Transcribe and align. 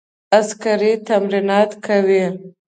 عسکري 0.39 0.91
تمرینات 1.07 1.71
کوي. 1.85 2.23